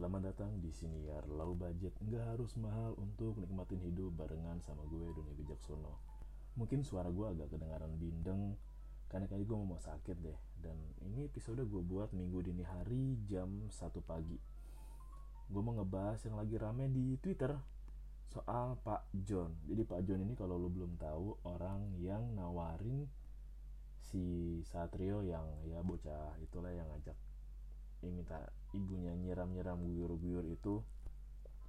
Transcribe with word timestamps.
Selamat 0.00 0.32
datang 0.32 0.56
di 0.64 0.72
siniar 0.72 1.28
low 1.28 1.52
budget. 1.52 1.92
Nggak 2.00 2.24
harus 2.32 2.56
mahal 2.56 2.96
untuk 2.96 3.36
nikmatin 3.36 3.84
hidup 3.84 4.16
barengan 4.16 4.56
sama 4.64 4.80
gue 4.88 5.12
Doni 5.12 5.36
Bijaksono 5.36 6.00
Mungkin 6.56 6.80
suara 6.80 7.12
gue 7.12 7.28
agak 7.28 7.52
kedengaran 7.52 8.00
bindeng 8.00 8.56
Karena 9.12 9.28
kali 9.28 9.44
gue 9.44 9.60
mau 9.60 9.76
sakit 9.76 10.16
deh. 10.24 10.40
Dan 10.56 10.80
ini 11.04 11.28
episode 11.28 11.60
gue 11.68 11.82
buat 11.84 12.16
minggu 12.16 12.48
dini 12.48 12.64
hari 12.64 13.20
jam 13.28 13.68
1 13.68 13.76
pagi. 14.00 14.40
Gue 15.52 15.60
mau 15.60 15.76
ngebahas 15.76 16.24
yang 16.24 16.40
lagi 16.40 16.56
rame 16.56 16.88
di 16.88 17.20
Twitter 17.20 17.52
Soal 18.32 18.80
Pak 18.80 19.12
John. 19.28 19.52
Jadi 19.68 19.84
Pak 19.84 20.00
John 20.08 20.24
ini 20.24 20.32
kalau 20.32 20.56
lo 20.56 20.72
belum 20.72 20.96
tahu 20.96 21.44
Orang 21.44 22.00
yang 22.00 22.24
nawarin 22.32 23.04
si 24.00 24.64
Satrio 24.64 25.20
yang 25.20 25.44
ya 25.68 25.84
bocah 25.84 26.40
itulah 26.40 26.72
yang 26.72 26.88
ngajak 26.88 27.20
dia 28.00 28.08
minta 28.08 28.40
ibunya 28.76 29.14
nyiram-nyiram 29.16 29.82
guyur-guyur 29.82 30.46
itu 30.46 30.82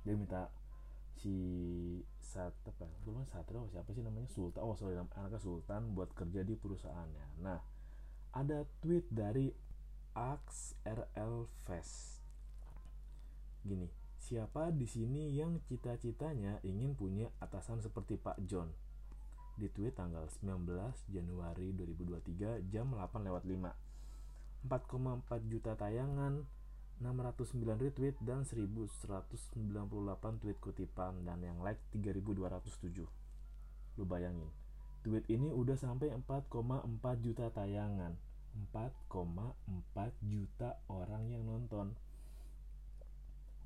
dia 0.02 0.18
minta 0.18 0.50
si 1.22 1.36
Sat 2.18 2.56
apa 2.66 2.88
gue 3.04 3.14
Satrio 3.30 3.68
siapa 3.70 3.92
sih 3.94 4.02
namanya 4.02 4.32
Sultan 4.32 4.62
oh 4.64 4.74
sorry 4.74 4.98
anaknya 4.98 5.38
Sultan 5.38 5.94
buat 5.94 6.10
kerja 6.16 6.42
di 6.42 6.56
perusahaannya. 6.58 7.44
Nah 7.44 7.60
ada 8.32 8.64
tweet 8.80 9.06
dari 9.12 9.52
Ax 10.16 10.74
RL 10.88 11.46
Fest. 11.68 12.24
Gini 13.62 13.86
siapa 14.18 14.72
di 14.72 14.88
sini 14.88 15.36
yang 15.36 15.60
cita-citanya 15.68 16.64
ingin 16.64 16.96
punya 16.96 17.28
atasan 17.44 17.84
seperti 17.84 18.16
Pak 18.16 18.42
John? 18.48 18.72
Di 19.60 19.68
tweet 19.68 20.00
tanggal 20.00 20.26
19 20.32 20.66
Januari 21.12 21.76
2023 21.76 22.72
jam 22.72 22.88
8 22.96 23.28
lewat 23.28 23.44
5 23.46 23.92
4,4 24.72 25.52
juta 25.52 25.74
tayangan 25.74 26.46
609 27.02 27.82
retweet 27.82 28.16
dan 28.22 28.46
1198 28.46 30.42
tweet 30.42 30.58
kutipan 30.62 31.26
dan 31.26 31.42
yang 31.42 31.58
like 31.66 31.82
3207 31.92 33.10
lu 34.00 34.06
bayangin 34.08 34.48
tweet 35.02 35.26
ini 35.34 35.50
udah 35.50 35.78
sampai 35.78 36.14
4,4 36.14 37.26
juta 37.26 37.50
tayangan. 37.50 38.14
4,4 38.74 40.30
juta 40.30 40.78
orang 40.92 41.24
yang 41.34 41.44
nonton. 41.46 41.98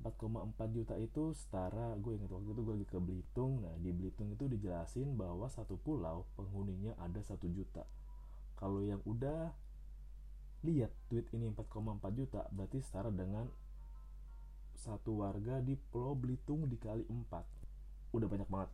4,4 0.00 0.76
juta 0.76 0.94
itu 1.00 1.34
setara 1.34 1.98
gue 1.98 2.14
ingat 2.14 2.30
waktu 2.30 2.54
itu 2.54 2.62
gue 2.62 2.74
lagi 2.80 2.88
ke 2.88 2.98
Belitung. 3.00 3.52
Nah 3.60 3.74
di 3.82 3.90
Belitung 3.92 4.32
itu 4.32 4.48
dijelasin 4.48 5.18
bahwa 5.18 5.50
satu 5.52 5.76
pulau 5.76 6.24
penghuninya 6.38 6.96
ada 7.02 7.20
satu 7.20 7.50
juta. 7.52 7.84
Kalau 8.56 8.80
yang 8.80 9.04
udah 9.04 9.52
lihat 10.66 10.90
tweet 11.06 11.30
ini 11.32 11.46
4,4 11.54 12.02
juta 12.18 12.42
berarti 12.50 12.82
setara 12.82 13.14
dengan 13.14 13.46
satu 14.76 15.22
warga 15.22 15.62
di 15.62 15.78
Pulau 15.78 16.18
Belitung 16.18 16.66
dikali 16.66 17.06
4 17.06 18.12
udah 18.12 18.28
banyak 18.28 18.48
banget 18.50 18.70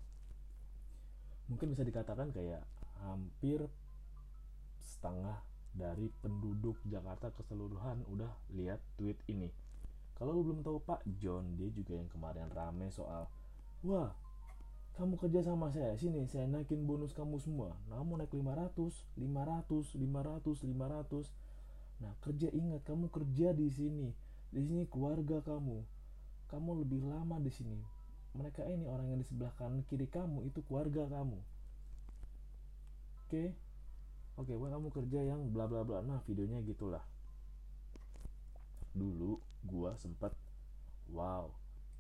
mungkin 1.53 1.77
bisa 1.77 1.85
dikatakan 1.85 2.33
kayak 2.33 2.65
hampir 3.05 3.69
setengah 4.81 5.45
dari 5.77 6.09
penduduk 6.25 6.81
Jakarta 6.89 7.29
keseluruhan 7.37 8.09
udah 8.09 8.33
lihat 8.57 8.81
tweet 8.97 9.21
ini 9.29 9.53
kalau 10.23 10.39
lu 10.39 10.47
belum 10.47 10.63
tahu 10.63 10.79
Pak 10.87 11.03
John, 11.19 11.59
dia 11.59 11.67
juga 11.75 11.99
yang 11.99 12.07
kemarin 12.07 12.47
rame 12.55 12.87
soal, 12.95 13.27
wah, 13.83 14.15
kamu 14.95 15.19
kerja 15.19 15.43
sama 15.43 15.73
saya, 15.75 15.99
sini 15.99 16.31
saya 16.31 16.47
naikin 16.47 16.87
bonus 16.87 17.11
kamu 17.11 17.43
semua. 17.43 17.75
Namun 17.91 18.23
naik 18.23 18.31
500, 18.31 19.03
500, 19.19 19.99
500, 19.99 20.63
500. 20.63 21.27
Nah, 22.03 22.13
kerja 22.21 22.51
ingat, 22.51 22.83
kamu 22.83 23.07
kerja 23.09 23.55
di 23.55 23.71
sini. 23.71 24.11
Di 24.51 24.61
sini 24.61 24.85
keluarga 24.91 25.39
kamu. 25.41 25.79
Kamu 26.51 26.71
lebih 26.83 27.07
lama 27.07 27.39
di 27.39 27.49
sini. 27.55 27.79
Mereka 28.35 28.67
ini 28.67 28.85
orang 28.85 29.15
yang 29.15 29.21
di 29.23 29.27
sebelah 29.29 29.55
kanan 29.55 29.87
kiri 29.87 30.11
kamu 30.11 30.45
itu 30.51 30.61
keluarga 30.67 31.07
kamu. 31.07 31.39
Oke? 33.29 33.55
Oke, 34.37 34.53
wah 34.59 34.69
kamu 34.73 34.89
kerja 34.91 35.21
yang 35.23 35.49
bla 35.55 35.71
bla 35.71 35.87
bla. 35.87 36.03
Nah, 36.03 36.21
videonya 36.27 36.61
gitulah 36.67 37.05
dulu 38.93 39.41
gua 39.65 39.97
sempet 39.97 40.33
wow 41.13 41.49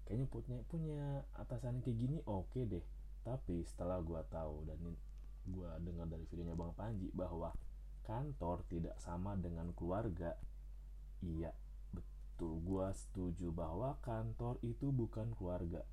kayaknya 0.05 0.28
punya 0.28 0.56
punya 0.69 1.00
atasan 1.41 1.81
kayak 1.81 1.97
gini 1.97 2.19
oke 2.28 2.53
okay 2.53 2.69
deh 2.69 2.84
tapi 3.25 3.65
setelah 3.65 3.97
gua 4.05 4.21
tahu 4.28 4.69
dan 4.69 4.76
gua 5.49 5.81
dengar 5.81 6.05
dari 6.06 6.25
videonya 6.28 6.53
bang 6.53 6.72
Panji 6.76 7.09
bahwa 7.16 7.56
kantor 8.02 8.66
tidak 8.68 8.96
sama 8.98 9.38
dengan 9.38 9.70
keluarga. 9.74 10.34
Iya 11.22 11.54
betul. 11.94 12.58
Gua 12.66 12.90
setuju 12.92 13.54
bahwa 13.54 13.98
kantor 14.02 14.58
itu 14.66 14.90
bukan 14.90 15.34
keluarga. 15.38 15.86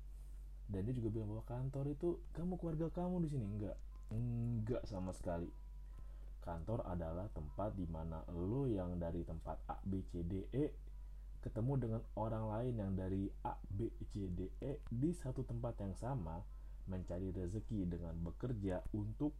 Dan 0.70 0.86
dia 0.86 0.94
juga 0.94 1.10
bilang 1.10 1.34
bahwa 1.34 1.46
kantor 1.46 1.84
itu 1.90 2.18
kamu 2.34 2.54
keluarga 2.58 2.86
kamu 2.94 3.26
di 3.26 3.28
sini? 3.30 3.44
Enggak. 3.46 3.78
Enggak 4.10 4.82
sama 4.86 5.10
sekali. 5.14 5.50
Kantor 6.40 6.86
adalah 6.88 7.26
tempat 7.30 7.74
di 7.74 7.86
mana 7.86 8.24
lo 8.32 8.66
yang 8.66 8.98
dari 8.98 9.22
tempat 9.26 9.60
A 9.70 9.76
B 9.84 10.02
C 10.02 10.24
D 10.24 10.46
E 10.50 10.90
ketemu 11.40 11.72
dengan 11.80 12.02
orang 12.20 12.52
lain 12.52 12.74
yang 12.76 12.92
dari 12.92 13.24
A, 13.48 13.56
B, 13.64 13.88
C, 14.12 14.28
D, 14.28 14.52
E 14.60 14.76
di 14.92 15.08
satu 15.16 15.40
tempat 15.40 15.72
yang 15.80 15.96
sama 15.96 16.36
mencari 16.84 17.32
rezeki 17.32 17.88
dengan 17.88 18.12
bekerja 18.20 18.84
untuk 18.92 19.32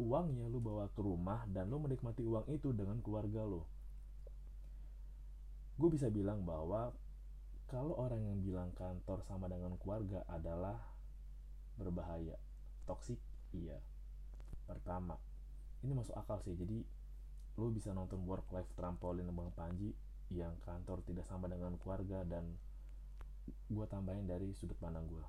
uangnya 0.00 0.48
lu 0.48 0.60
bawa 0.60 0.88
ke 0.92 1.00
rumah 1.04 1.44
dan 1.50 1.68
lu 1.68 1.80
menikmati 1.80 2.24
uang 2.24 2.48
itu 2.48 2.72
dengan 2.72 3.00
keluarga 3.04 3.44
lo. 3.44 3.68
Gue 5.76 5.88
bisa 5.92 6.08
bilang 6.08 6.44
bahwa 6.44 6.92
kalau 7.68 7.96
orang 7.96 8.20
yang 8.20 8.38
bilang 8.44 8.70
kantor 8.76 9.24
sama 9.24 9.48
dengan 9.48 9.76
keluarga 9.80 10.20
adalah 10.28 10.76
berbahaya, 11.80 12.36
toksik, 12.84 13.18
iya. 13.56 13.80
Pertama, 14.68 15.16
ini 15.80 15.96
masuk 15.96 16.12
akal 16.16 16.40
sih. 16.44 16.52
Jadi 16.52 16.84
lu 17.56 17.72
bisa 17.72 17.92
nonton 17.92 18.24
work 18.28 18.48
life 18.52 18.68
trampolin 18.76 19.28
Bang 19.32 19.52
Panji 19.56 19.92
yang 20.32 20.56
kantor 20.64 21.04
tidak 21.04 21.28
sama 21.28 21.48
dengan 21.48 21.76
keluarga 21.76 22.24
dan 22.24 22.56
gue 23.68 23.86
tambahin 23.88 24.24
dari 24.24 24.54
sudut 24.56 24.78
pandang 24.80 25.04
gue 25.10 25.24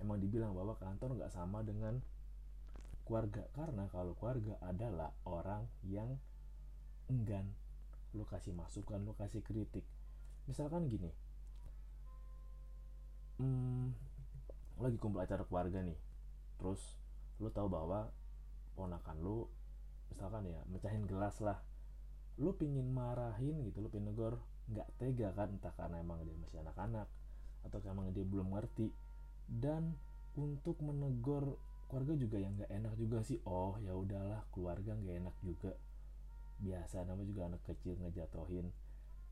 emang 0.00 0.20
dibilang 0.20 0.52
bahwa 0.52 0.76
kantor 0.76 1.16
nggak 1.16 1.32
sama 1.32 1.64
dengan 1.64 2.00
keluarga. 3.06 3.46
Karena 3.54 3.86
kalau 3.94 4.18
keluarga 4.18 4.58
adalah 4.66 5.14
orang 5.22 5.62
yang 5.86 6.18
enggan. 7.06 7.46
Lu 8.12 8.26
kasih 8.26 8.52
masukan 8.52 8.98
lu 9.06 9.14
kasih 9.14 9.40
kritik. 9.46 9.86
Misalkan 10.50 10.90
gini. 10.90 11.10
Hmm, 13.38 13.94
lagi 14.82 14.98
kumpul 14.98 15.22
acara 15.22 15.46
keluarga 15.46 15.80
nih. 15.86 15.96
Terus 16.58 16.98
lu 17.38 17.52
tahu 17.52 17.70
bahwa 17.70 18.10
ponakan 18.74 19.16
lu 19.20 19.46
misalkan 20.10 20.48
ya 20.50 20.60
mecahin 20.66 21.06
gelas 21.06 21.38
lah. 21.38 21.62
Lu 22.36 22.52
pingin 22.52 22.92
marahin 22.92 23.64
gitu 23.64 23.80
lu 23.80 23.88
pingin 23.88 24.12
negor 24.12 24.42
nggak 24.72 24.88
tega 24.98 25.30
kan? 25.32 25.54
Entah 25.54 25.72
karena 25.78 26.02
emang 26.02 26.20
dia 26.26 26.36
masih 26.36 26.60
anak-anak 26.60 27.08
atau 27.68 27.78
emang 27.86 28.10
dia 28.10 28.26
belum 28.26 28.52
ngerti. 28.56 28.90
Dan 29.46 29.94
untuk 30.36 30.76
menegur 30.82 31.56
keluarga 31.86 32.14
juga 32.18 32.36
yang 32.42 32.52
nggak 32.58 32.70
enak 32.70 32.94
juga 32.98 33.18
sih. 33.22 33.38
Oh 33.46 33.78
ya 33.82 33.94
udahlah 33.94 34.42
keluarga 34.50 34.92
nggak 34.94 35.16
enak 35.22 35.36
juga. 35.42 35.72
Biasa 36.60 37.04
namanya 37.06 37.28
juga 37.30 37.42
anak 37.46 37.62
kecil 37.66 37.94
ngejatohin. 38.02 38.66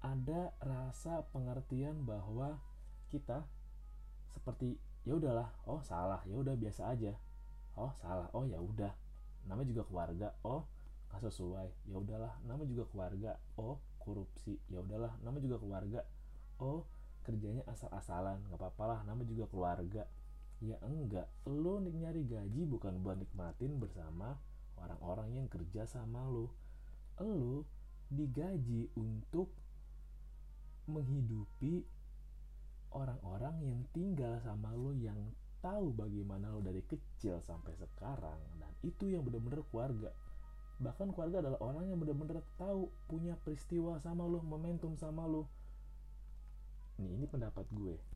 Ada 0.04 0.52
rasa 0.60 1.24
pengertian 1.32 2.04
bahwa 2.04 2.60
kita 3.08 3.46
seperti 4.34 4.76
ya 5.06 5.16
udahlah 5.16 5.48
oh 5.70 5.80
salah 5.84 6.20
ya 6.28 6.36
udah 6.36 6.54
biasa 6.54 6.92
aja. 6.94 7.12
Oh 7.74 7.90
salah 7.98 8.30
oh 8.36 8.46
ya 8.46 8.60
udah. 8.62 8.92
Namanya 9.50 9.68
juga 9.74 9.82
keluarga 9.88 10.28
oh 10.46 10.64
nggak 11.10 11.22
sesuai. 11.30 11.68
Ya 11.90 11.96
udahlah. 11.98 12.32
Nama 12.46 12.62
juga 12.66 12.84
keluarga 12.90 13.30
oh 13.58 13.82
korupsi. 13.98 14.60
Ya 14.70 14.78
udahlah. 14.78 15.10
Nama 15.26 15.36
juga 15.42 15.58
keluarga 15.58 16.00
oh 16.62 16.86
kerjanya 17.26 17.66
asal-asalan. 17.66 18.38
Nggak 18.46 18.60
apa-apa 18.62 18.84
lah. 18.84 19.00
Nama 19.08 19.22
juga 19.26 19.48
keluarga 19.50 20.04
ya 20.64 20.80
enggak 20.80 21.28
lo 21.44 21.76
nyari 21.84 22.24
gaji 22.24 22.64
bukan 22.64 23.04
buat 23.04 23.20
nikmatin 23.20 23.76
bersama 23.76 24.40
orang-orang 24.80 25.36
yang 25.36 25.46
kerja 25.52 25.84
sama 25.84 26.24
lo. 26.24 26.48
Lo 27.20 27.68
digaji 28.08 28.88
untuk 28.96 29.52
menghidupi 30.88 31.84
orang-orang 32.92 33.56
yang 33.64 33.80
tinggal 33.92 34.40
sama 34.40 34.72
lo 34.72 34.96
yang 34.96 35.16
tahu 35.64 35.96
bagaimana 35.96 36.52
lo 36.52 36.60
dari 36.60 36.84
kecil 36.84 37.40
sampai 37.40 37.72
sekarang 37.76 38.40
dan 38.60 38.72
itu 38.84 39.12
yang 39.12 39.24
benar-benar 39.24 39.64
keluarga. 39.68 40.12
Bahkan 40.80 41.12
keluarga 41.12 41.44
adalah 41.44 41.60
orang 41.60 41.92
yang 41.92 41.98
benar-benar 42.00 42.40
tahu 42.56 42.88
punya 43.08 43.36
peristiwa 43.40 44.00
sama 44.00 44.24
lo 44.24 44.40
momentum 44.44 44.96
sama 44.96 45.24
lo. 45.28 45.48
Nih 47.00 47.16
ini 47.16 47.26
pendapat 47.26 47.64
gue 47.72 48.13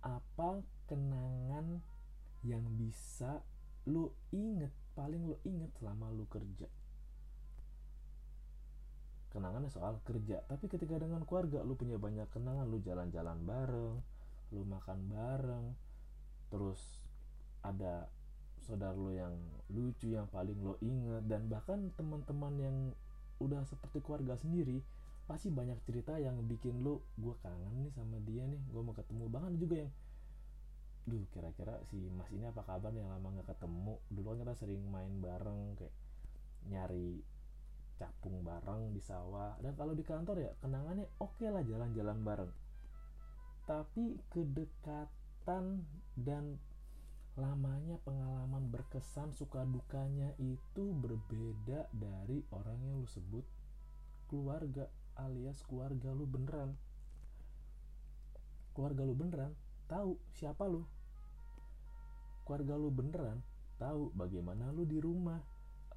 apa 0.00 0.64
kenangan 0.88 1.80
yang 2.40 2.64
bisa 2.76 3.44
lo 3.88 4.16
inget 4.32 4.72
paling 4.96 5.28
lo 5.28 5.36
inget 5.44 5.70
selama 5.76 6.08
lo 6.12 6.24
kerja? 6.28 6.68
Kenangannya 9.30 9.70
soal 9.70 10.02
kerja 10.02 10.42
tapi 10.50 10.66
ketika 10.66 10.98
dengan 10.98 11.22
keluarga 11.22 11.62
lu 11.62 11.78
punya 11.78 12.00
banyak 12.00 12.26
kenangan 12.34 12.66
lu 12.66 12.82
jalan-jalan 12.82 13.38
bareng 13.46 13.96
lu 14.50 14.62
makan 14.66 14.98
bareng 15.06 15.66
terus 16.50 16.82
ada 17.62 18.10
saudara 18.66 18.96
lo 18.98 19.14
yang 19.14 19.32
lucu 19.70 20.10
yang 20.18 20.26
paling 20.28 20.58
lo 20.58 20.74
inget 20.82 21.22
dan 21.30 21.46
bahkan 21.46 21.94
teman-teman 21.94 22.54
yang 22.58 22.76
udah 23.40 23.62
seperti 23.64 24.04
keluarga 24.04 24.36
sendiri 24.36 24.82
pasti 25.30 25.46
banyak 25.46 25.78
cerita 25.86 26.18
yang 26.18 26.42
bikin 26.50 26.82
lo 26.82 27.06
gue 27.14 27.30
kangen 27.38 27.86
nih 27.86 27.94
sama 27.94 28.18
dia 28.26 28.42
nih 28.50 28.58
gue 28.66 28.82
mau 28.82 28.90
ketemu. 28.90 29.30
Bahkan 29.30 29.52
juga 29.62 29.86
yang 29.86 29.92
duh 31.06 31.22
kira-kira 31.30 31.78
si 31.86 32.02
mas 32.10 32.26
ini 32.34 32.50
apa 32.50 32.66
kabar 32.66 32.90
yang 32.90 33.06
lama 33.06 33.38
nggak 33.38 33.54
ketemu? 33.54 33.94
Dulu 34.10 34.26
kan 34.26 34.38
kita 34.42 34.54
sering 34.58 34.82
main 34.90 35.22
bareng 35.22 35.78
kayak 35.78 35.94
nyari 36.66 37.22
capung 37.94 38.42
bareng 38.42 38.90
di 38.90 38.98
sawah. 38.98 39.54
Dan 39.62 39.78
kalau 39.78 39.94
di 39.94 40.02
kantor 40.02 40.36
ya 40.42 40.50
kenangannya 40.58 41.06
oke 41.22 41.38
okay 41.38 41.54
lah 41.54 41.62
jalan-jalan 41.62 42.18
bareng. 42.26 42.52
Tapi 43.70 44.18
kedekatan 44.34 45.86
dan 46.18 46.58
lamanya 47.38 48.02
pengalaman 48.02 48.66
berkesan 48.66 49.30
suka 49.30 49.62
dukanya 49.62 50.34
itu 50.42 50.90
berbeda 50.90 51.86
dari 51.94 52.42
orang 52.50 52.82
yang 52.82 52.98
lu 52.98 53.06
sebut 53.06 53.46
keluarga 54.26 54.90
alias 55.28 55.60
keluarga 55.68 56.12
lu 56.16 56.24
beneran. 56.24 56.72
Keluarga 58.72 59.02
lu 59.04 59.12
beneran 59.12 59.52
tahu 59.90 60.16
siapa 60.32 60.64
lu. 60.64 60.86
Keluarga 62.48 62.74
lu 62.80 62.88
beneran 62.88 63.38
tahu 63.76 64.14
bagaimana 64.16 64.72
lu 64.72 64.88
di 64.88 64.96
rumah. 64.96 65.40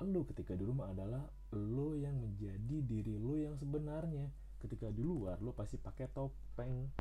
Lu 0.04 0.28
ketika 0.28 0.58
di 0.58 0.68
rumah 0.68 0.92
adalah 0.92 1.24
lo 1.56 1.96
yang 1.96 2.20
menjadi 2.20 2.78
diri 2.84 3.16
lo 3.16 3.40
yang 3.40 3.56
sebenarnya. 3.56 4.28
Ketika 4.60 4.92
di 4.92 5.04
luar 5.04 5.40
lo 5.40 5.56
pasti 5.56 5.80
pakai 5.80 6.12
topeng. 6.12 6.92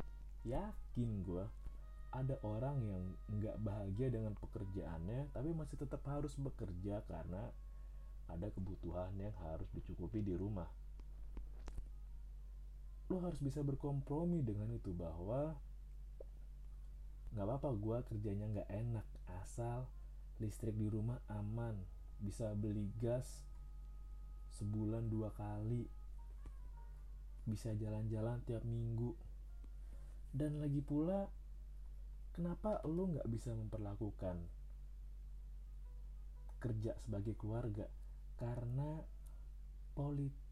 Yakin 0.43 1.11
gue 1.23 1.45
ada 2.13 2.37
orang 2.45 2.77
yang 2.85 3.03
nggak 3.39 3.57
bahagia 3.63 4.11
dengan 4.13 4.37
pekerjaannya 4.37 5.33
tapi 5.33 5.49
masih 5.49 5.81
tetap 5.81 6.03
harus 6.05 6.37
bekerja 6.37 7.01
karena 7.09 7.49
ada 8.29 8.47
kebutuhan 8.53 9.09
yang 9.17 9.33
harus 9.49 9.65
dicukupi 9.73 10.21
di 10.21 10.37
rumah 10.37 10.69
lo 13.11 13.19
harus 13.19 13.39
bisa 13.43 13.59
berkompromi 13.65 14.39
dengan 14.45 14.71
itu 14.71 14.95
bahwa 14.95 15.55
nggak 17.33 17.45
apa-apa 17.49 17.69
gue 17.73 17.97
kerjanya 18.13 18.45
nggak 18.45 18.69
enak 18.69 19.07
asal 19.41 19.89
listrik 20.37 20.77
di 20.77 20.85
rumah 20.85 21.17
aman 21.27 21.73
bisa 22.21 22.53
beli 22.53 22.87
gas 23.01 23.43
sebulan 24.53 25.09
dua 25.09 25.33
kali 25.33 25.89
bisa 27.43 27.75
jalan-jalan 27.75 28.39
tiap 28.47 28.63
minggu. 28.63 29.11
Dan 30.33 30.63
lagi 30.63 30.81
pula 30.81 31.29
kenapa 32.33 32.81
lo 32.87 33.13
nggak 33.13 33.29
bisa 33.29 33.53
memperlakukan 33.53 34.39
kerja 36.63 36.95
sebagai 37.03 37.35
keluarga? 37.37 37.85
Karena 38.39 39.03
politik 39.93 40.42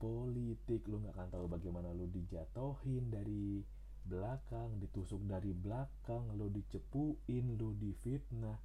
politik. 0.00 0.88
Lo 0.88 1.04
nggak 1.04 1.14
akan 1.14 1.28
tahu 1.28 1.46
bagaimana 1.52 1.92
lo 1.92 2.08
dijatohin 2.08 3.12
dari 3.12 3.60
belakang 4.00 4.80
ditusuk 4.80 5.20
dari 5.28 5.52
belakang 5.52 6.24
lo 6.40 6.48
dicepuin 6.48 7.60
lo 7.60 7.76
difitnah. 7.76 8.56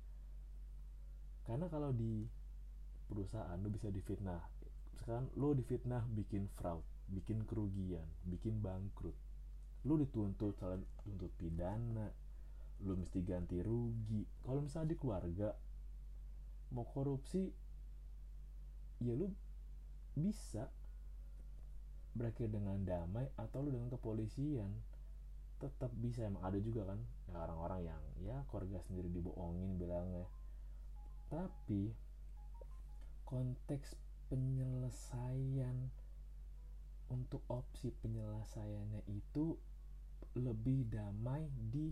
Karena 1.44 1.68
kalau 1.68 1.92
di 1.92 2.24
perusahaan 3.12 3.60
lo 3.60 3.68
bisa 3.68 3.92
difitnah. 3.92 4.40
Sekarang 4.96 5.28
lo 5.36 5.52
difitnah 5.52 6.08
bikin 6.16 6.48
fraud 6.56 6.82
bikin 7.06 7.46
kerugian 7.46 8.08
bikin 8.26 8.64
bangkrut. 8.64 9.14
Lo 9.86 10.00
dituntut 10.00 10.58
salah 10.58 10.80
tuntut 11.04 11.30
pidana. 11.38 12.10
Lo 12.82 12.98
mesti 12.98 13.22
ganti 13.22 13.62
rugi. 13.62 14.24
Kalau 14.42 14.64
misalnya 14.64 14.96
di 14.96 14.98
keluarga 14.98 15.54
mau 16.74 16.88
korupsi 16.90 17.46
ya 19.04 19.14
lo 19.14 19.30
bisa 20.16 20.66
berakhir 22.16 22.48
dengan 22.48 22.80
damai 22.88 23.28
atau 23.36 23.60
lo 23.60 23.70
dengan 23.76 23.92
kepolisian 23.92 24.72
tetap 25.60 25.92
bisa. 26.00 26.26
Emang 26.26 26.48
ada 26.48 26.60
juga 26.64 26.88
kan 26.88 27.00
ya 27.28 27.36
orang-orang 27.44 27.82
yang 27.92 28.02
ya 28.24 28.38
keluarga 28.48 28.80
sendiri 28.88 29.12
dibohongin 29.12 29.76
bilangnya. 29.76 30.26
Tapi 31.28 31.92
konteks 33.28 34.00
penyelesaian 34.32 35.92
untuk 37.12 37.44
opsi 37.52 37.94
penyelesaiannya 38.02 39.06
itu 39.12 39.54
lebih 40.40 40.90
damai 40.90 41.46
di 41.52 41.92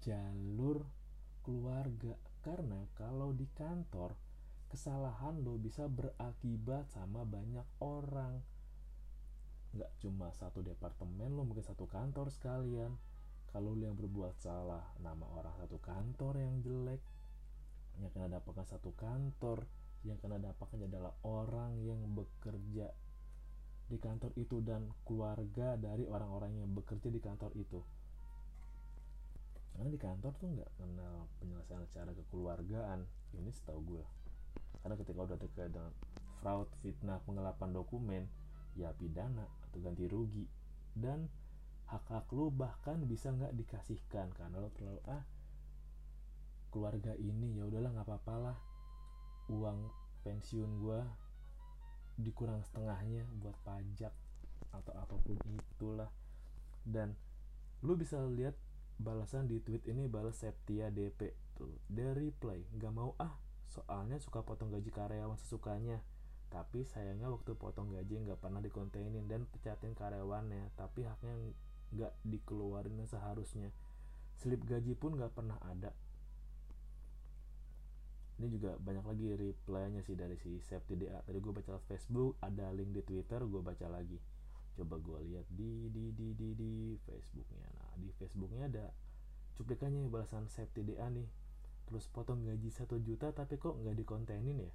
jalur 0.00 0.86
keluarga. 1.44 2.16
Karena 2.44 2.84
kalau 2.96 3.32
di 3.32 3.48
kantor 3.56 4.16
kesalahan 4.68 5.40
lo 5.40 5.56
bisa 5.56 5.88
berakibat 5.88 6.90
sama 6.92 7.22
banyak 7.24 7.64
orang 7.80 8.53
nggak 9.74 9.90
cuma 9.98 10.30
satu 10.30 10.62
departemen 10.62 11.34
lo 11.34 11.42
mungkin 11.42 11.66
satu 11.66 11.84
kantor 11.90 12.30
sekalian. 12.30 12.94
Kalau 13.50 13.74
lo 13.74 13.86
yang 13.86 13.94
berbuat 13.94 14.34
salah 14.38 14.82
nama 14.98 15.26
orang 15.34 15.54
satu 15.58 15.78
kantor 15.78 16.38
yang 16.38 16.62
jelek. 16.62 17.02
Yang 18.02 18.10
kena 18.18 18.26
dapatkan 18.38 18.66
satu 18.66 18.90
kantor 18.98 19.66
yang 20.04 20.18
kena 20.20 20.36
dampaknya 20.36 20.90
adalah 20.90 21.14
orang 21.24 21.80
yang 21.80 22.00
bekerja 22.12 22.92
di 23.84 23.96
kantor 24.00 24.32
itu 24.36 24.60
dan 24.64 24.90
keluarga 25.04 25.76
dari 25.76 26.04
orang-orang 26.08 26.58
yang 26.58 26.70
bekerja 26.74 27.08
di 27.08 27.20
kantor 27.22 27.54
itu. 27.54 27.80
Karena 29.74 29.90
di 29.90 30.00
kantor 30.00 30.32
tuh 30.38 30.48
nggak 30.54 30.70
kenal 30.78 31.26
penyelesaian 31.38 31.86
secara 31.86 32.10
kekeluargaan 32.14 33.06
ini 33.38 33.50
setahu 33.50 33.80
gue 33.82 34.04
karena 34.84 35.00
ketika 35.00 35.20
udah 35.24 35.38
terkait 35.40 35.72
dengan 35.72 35.88
fraud 36.44 36.68
fitnah 36.84 37.16
pengelapan 37.24 37.72
dokumen 37.72 38.22
ya 38.76 38.92
pidana 38.92 39.48
atau 39.74 39.82
ganti 39.82 40.06
rugi. 40.06 40.46
Dan 40.94 41.26
hak 41.90 42.06
hak 42.06 42.30
lo 42.30 42.54
bahkan 42.54 43.02
bisa 43.10 43.34
nggak 43.34 43.58
dikasihkan 43.58 44.30
karena 44.38 44.62
lo 44.62 44.70
terlalu 44.70 45.02
ah 45.10 45.26
keluarga 46.70 47.18
ini 47.18 47.58
ya 47.58 47.66
udahlah 47.66 47.90
nggak 47.90 48.06
apa-apa 48.06 48.34
lah. 48.38 48.56
Uang 49.50 49.90
pensiun 50.22 50.78
gue 50.78 51.00
dikurang 52.22 52.62
setengahnya 52.62 53.26
buat 53.42 53.58
pajak 53.66 54.14
atau 54.70 54.94
apa 54.94 55.18
pun 55.18 55.34
itulah. 55.74 56.14
Dan 56.86 57.18
lu 57.82 57.98
bisa 57.98 58.22
lihat 58.22 58.54
balasan 58.94 59.50
di 59.50 59.58
tweet 59.58 59.82
ini 59.90 60.06
balas 60.06 60.38
Septia 60.38 60.86
DP 60.94 61.34
tuh 61.58 61.82
dari 61.90 62.30
play 62.30 62.62
nggak 62.78 62.94
mau 62.94 63.18
ah 63.18 63.34
soalnya 63.66 64.22
suka 64.22 64.46
potong 64.46 64.70
gaji 64.70 64.90
karyawan 64.94 65.34
sesukanya 65.34 65.98
tapi 66.54 66.86
sayangnya 66.86 67.26
waktu 67.34 67.58
potong 67.58 67.90
gaji 67.90 68.14
nggak 68.22 68.38
pernah 68.38 68.62
dikontenin 68.62 69.26
dan 69.26 69.42
pecatin 69.50 69.90
karyawannya. 69.90 70.70
Tapi 70.78 71.02
haknya 71.02 71.34
nggak 71.90 72.14
dikeluarin 72.22 73.02
seharusnya. 73.10 73.74
Slip 74.38 74.62
gaji 74.62 74.94
pun 74.94 75.18
nggak 75.18 75.34
pernah 75.34 75.58
ada. 75.66 75.90
Ini 78.38 78.46
juga 78.54 78.78
banyak 78.78 79.02
lagi 79.02 79.26
reply-nya 79.34 80.06
sih 80.06 80.14
dari 80.14 80.38
si 80.38 80.62
Safety 80.62 80.94
DA 80.94 81.22
tadi 81.26 81.38
gue 81.38 81.54
baca 81.54 81.78
Facebook 81.90 82.38
ada 82.42 82.70
link 82.74 82.94
di 82.94 83.02
Twitter 83.02 83.42
gue 83.42 83.58
baca 83.58 83.90
lagi. 83.90 84.18
Coba 84.78 84.98
gue 85.02 85.18
lihat 85.34 85.46
di 85.50 85.90
di 85.90 86.14
di 86.14 86.38
di 86.38 86.54
di 86.54 86.72
Facebooknya. 87.02 87.66
Nah 87.66 87.98
di 87.98 88.14
Facebooknya 88.14 88.70
ada 88.70 88.86
cuplikannya 89.58 90.06
balasan 90.06 90.46
Safety 90.46 90.86
DA 90.86 91.10
nih. 91.10 91.26
Terus 91.90 92.06
potong 92.14 92.46
gaji 92.46 92.70
satu 92.70 93.02
juta 93.02 93.34
tapi 93.34 93.58
kok 93.58 93.74
nggak 93.74 93.98
dikontenin 93.98 94.70
ya 94.70 94.72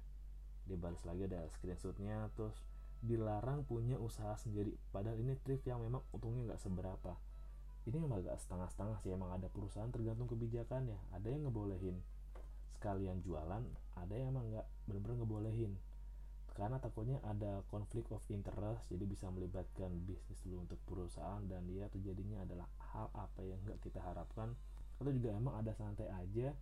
dibalas 0.70 1.02
lagi 1.02 1.26
ada 1.26 1.42
screenshotnya 1.58 2.30
terus 2.38 2.54
dilarang 3.02 3.66
punya 3.66 3.98
usaha 3.98 4.36
sendiri. 4.38 4.76
Padahal 4.94 5.18
ini 5.18 5.34
thrift 5.42 5.66
yang 5.66 5.82
memang 5.82 6.04
untungnya 6.14 6.54
nggak 6.54 6.60
seberapa. 6.62 7.18
Ini 7.88 7.96
emang 7.96 8.20
agak 8.20 8.38
setengah-setengah 8.44 8.96
sih 9.02 9.10
emang 9.10 9.34
ada 9.34 9.48
perusahaan 9.48 9.88
tergantung 9.88 10.28
kebijakannya. 10.28 10.96
Ada 11.16 11.26
yang 11.32 11.48
ngebolehin 11.48 11.98
sekalian 12.80 13.20
jualan 13.20 13.60
ada 13.92 14.14
yang 14.16 14.32
emang 14.32 14.48
nggak 14.48 14.66
bener-bener 14.88 15.16
ngebolehin. 15.20 15.72
Karena 16.56 16.80
takutnya 16.80 17.20
ada 17.24 17.60
konflik 17.68 18.08
of 18.12 18.24
interest 18.32 18.88
jadi 18.88 19.04
bisa 19.04 19.28
melibatkan 19.28 19.92
bisnis 20.08 20.40
dulu 20.44 20.64
untuk 20.64 20.80
perusahaan 20.88 21.40
dan 21.44 21.64
dia 21.68 21.88
terjadinya 21.92 22.40
adalah 22.44 22.68
hal 22.92 23.12
apa 23.12 23.44
yang 23.44 23.60
nggak 23.68 23.80
kita 23.84 24.00
harapkan. 24.00 24.56
Atau 24.96 25.12
juga 25.12 25.36
emang 25.36 25.60
ada 25.60 25.76
santai 25.76 26.08
aja 26.08 26.56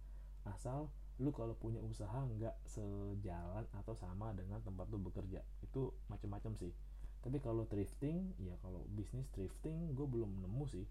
asal 0.46 0.90
lu 1.18 1.34
kalau 1.34 1.58
punya 1.58 1.82
usaha 1.82 2.22
nggak 2.30 2.54
sejalan 2.70 3.66
atau 3.74 3.94
sama 3.98 4.30
dengan 4.38 4.62
tempat 4.62 4.86
lu 4.86 5.02
bekerja. 5.02 5.42
Itu 5.66 5.90
macam-macam 6.06 6.54
sih. 6.54 6.70
Tapi 7.18 7.42
kalau 7.42 7.66
thrifting 7.66 8.38
ya 8.38 8.54
kalau 8.62 8.86
bisnis 8.94 9.26
thrifting 9.34 9.98
gue 9.98 10.06
belum 10.06 10.30
nemu 10.46 10.64
sih 10.70 10.86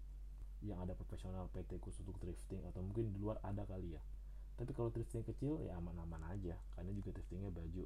yang 0.60 0.84
ada 0.84 0.92
profesional 0.92 1.48
PT 1.56 1.80
khusus 1.80 2.04
untuk 2.04 2.20
thrifting 2.20 2.60
atau 2.68 2.84
mungkin 2.84 3.08
di 3.08 3.16
luar 3.16 3.40
ada 3.40 3.64
kali 3.64 3.96
ya. 3.96 4.02
Tapi 4.60 4.76
kalau 4.76 4.92
thrifting 4.92 5.24
kecil 5.24 5.64
ya 5.64 5.80
aman-aman 5.80 6.20
aja 6.28 6.60
karena 6.76 6.92
juga 6.92 7.16
thriftingnya 7.16 7.48
baju. 7.48 7.84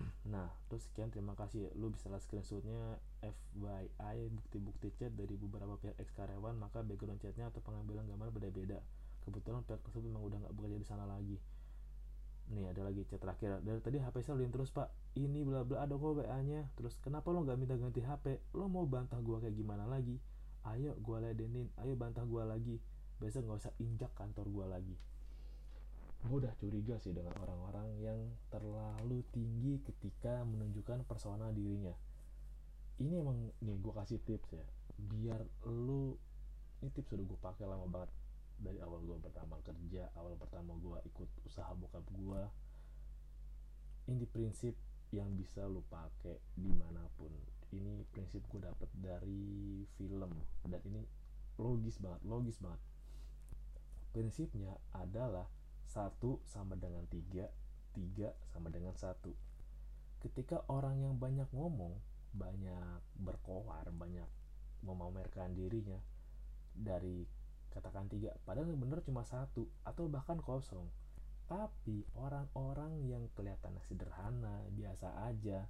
Nah 0.32 0.48
terus 0.72 0.88
sekian 0.88 1.12
terima 1.12 1.36
kasih. 1.36 1.68
Lu 1.76 1.92
bisa 1.92 2.08
lihat 2.08 2.24
screenshotnya 2.24 2.96
FYI 3.20 4.32
bukti-bukti 4.32 4.88
chat 4.96 5.12
dari 5.12 5.36
beberapa 5.36 5.76
pihak 5.76 6.00
ex 6.00 6.08
karyawan 6.16 6.56
maka 6.56 6.80
background 6.80 7.20
chatnya 7.20 7.52
atau 7.52 7.60
pengambilan 7.60 8.08
gambar 8.08 8.32
beda-beda 8.32 8.80
kebetulan 9.26 9.66
pihak 9.66 9.82
tersebut 9.82 10.06
memang 10.06 10.22
udah 10.22 10.38
nggak 10.46 10.54
bekerja 10.54 10.78
di 10.78 10.86
sana 10.86 11.02
lagi. 11.02 11.36
Nih 12.54 12.70
ada 12.70 12.86
lagi 12.86 13.02
chat 13.10 13.18
terakhir. 13.18 13.58
Dari 13.66 13.82
tadi 13.82 13.98
HP 13.98 14.22
saya 14.22 14.38
link 14.38 14.54
terus 14.54 14.70
pak. 14.70 14.86
Ini 15.18 15.42
bla 15.42 15.66
bla 15.66 15.82
ada 15.82 15.98
kok 15.98 16.22
WA 16.22 16.38
nya 16.46 16.70
terus 16.78 16.94
kenapa 17.02 17.34
lo 17.34 17.42
nggak 17.42 17.58
minta 17.58 17.74
ganti 17.74 18.06
HP 18.06 18.54
lo 18.54 18.70
mau 18.70 18.86
bantah 18.86 19.18
gua 19.18 19.42
kayak 19.42 19.58
gimana 19.58 19.82
lagi? 19.90 20.22
Ayo 20.62 20.94
gua 21.02 21.18
ledenin 21.18 21.66
ayo 21.82 21.98
bantah 21.98 22.22
gua 22.22 22.46
lagi. 22.46 22.78
Besok 23.18 23.50
nggak 23.50 23.58
usah 23.66 23.74
injak 23.82 24.14
kantor 24.14 24.46
gua 24.46 24.66
lagi. 24.78 24.94
Gue 26.26 26.42
udah 26.42 26.54
curiga 26.58 26.98
sih 26.98 27.14
dengan 27.14 27.38
orang-orang 27.38 28.02
yang 28.02 28.18
terlalu 28.50 29.22
tinggi 29.30 29.78
ketika 29.84 30.42
menunjukkan 30.42 31.06
persona 31.06 31.54
dirinya. 31.54 31.94
Ini 32.98 33.22
emang 33.22 33.54
nih 33.62 33.76
gue 33.78 33.92
kasih 33.94 34.18
tips 34.26 34.58
ya. 34.58 34.66
Biar 34.96 35.38
lu 35.70 36.18
ini 36.82 36.90
tips 36.90 37.14
udah 37.14 37.24
gue 37.30 37.38
pakai 37.38 37.64
lama 37.68 37.86
banget 37.86 38.10
dari 38.56 38.80
awal 38.80 39.04
gue 39.04 39.18
pertama 39.20 39.60
kerja 39.60 40.08
awal 40.16 40.34
pertama 40.40 40.72
gue 40.80 40.98
ikut 41.08 41.28
usaha 41.44 41.68
bokap 41.76 42.04
gue 42.12 42.42
ini 44.06 44.22
prinsip 44.30 44.74
yang 45.14 45.34
bisa 45.38 45.66
lu 45.66 45.82
pakai 45.86 46.38
di 46.54 46.70
mana 46.70 47.02
pun. 47.14 47.30
Ini 47.74 48.06
prinsip 48.10 48.46
gue 48.46 48.62
dapet 48.62 48.90
dari 48.94 49.82
film 49.98 50.32
dan 50.66 50.80
ini 50.86 51.02
logis 51.58 51.98
banget 51.98 52.22
logis 52.22 52.58
banget. 52.62 52.78
Prinsipnya 54.14 54.78
adalah 54.94 55.50
satu 55.86 56.40
sama 56.46 56.78
dengan 56.78 57.02
tiga 57.10 57.50
tiga 57.94 58.30
sama 58.54 58.70
dengan 58.70 58.94
satu. 58.94 59.34
Ketika 60.22 60.62
orang 60.70 61.02
yang 61.02 61.14
banyak 61.18 61.46
ngomong 61.50 61.98
banyak 62.36 63.00
berkoar 63.18 63.90
banyak 63.90 64.28
memamerkan 64.84 65.56
dirinya 65.56 65.98
dari 66.76 67.24
katakan 67.76 68.08
tiga 68.08 68.32
padahal 68.48 68.72
yang 68.72 68.80
bener 68.80 69.04
cuma 69.04 69.20
satu 69.28 69.68
atau 69.84 70.08
bahkan 70.08 70.40
kosong. 70.40 70.88
Tapi 71.46 72.02
orang-orang 72.18 73.06
yang 73.06 73.30
kelihatannya 73.38 73.78
sederhana 73.86 74.66
biasa 74.74 75.28
aja. 75.30 75.68